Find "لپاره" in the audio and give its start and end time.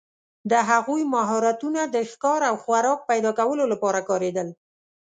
3.73-3.99